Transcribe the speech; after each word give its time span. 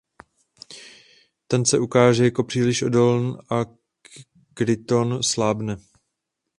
Ten 1.47 1.65
se 1.65 1.79
ukáže 1.79 2.23
jako 2.23 2.43
příliš 2.43 2.81
odolný 2.81 3.37
a 3.51 3.65
Kryton 4.53 5.23
slábne. 5.23 5.77